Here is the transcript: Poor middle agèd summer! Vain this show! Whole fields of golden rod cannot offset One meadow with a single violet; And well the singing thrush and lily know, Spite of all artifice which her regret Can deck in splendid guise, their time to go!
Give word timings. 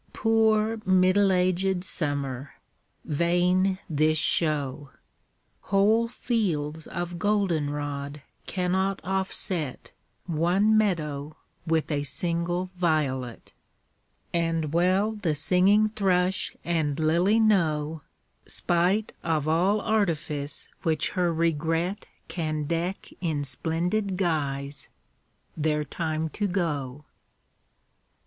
Poor 0.13 0.81
middle 0.83 1.29
agèd 1.29 1.83
summer! 1.83 2.55
Vain 3.05 3.77
this 3.87 4.17
show! 4.17 4.89
Whole 5.69 6.07
fields 6.07 6.87
of 6.87 7.19
golden 7.19 7.69
rod 7.69 8.23
cannot 8.47 8.99
offset 9.03 9.91
One 10.25 10.75
meadow 10.75 11.37
with 11.67 11.91
a 11.91 12.01
single 12.01 12.71
violet; 12.75 13.53
And 14.33 14.73
well 14.73 15.11
the 15.11 15.35
singing 15.35 15.89
thrush 15.89 16.57
and 16.65 16.99
lily 16.99 17.39
know, 17.39 18.01
Spite 18.47 19.11
of 19.23 19.47
all 19.47 19.81
artifice 19.81 20.67
which 20.81 21.11
her 21.11 21.31
regret 21.31 22.07
Can 22.27 22.63
deck 22.63 23.09
in 23.21 23.43
splendid 23.43 24.17
guise, 24.17 24.89
their 25.55 25.83
time 25.85 26.27
to 26.29 26.47
go! 26.47 27.05